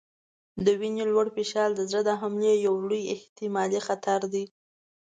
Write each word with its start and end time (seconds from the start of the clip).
د 0.65 0.67
وینې 0.79 1.05
لوړ 1.11 1.27
فشار 1.35 1.69
د 1.75 1.81
زړه 1.89 2.01
د 2.05 2.11
حملې 2.21 2.53
یو 2.65 2.75
لوی 2.89 3.03
احتمالي 3.15 3.79
خطر 3.87 4.19
دی. 4.33 4.45